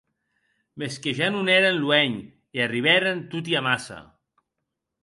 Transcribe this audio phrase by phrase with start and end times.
[0.79, 2.17] Mès que ja non èren luenh
[2.55, 3.99] e arribèren toti amassa.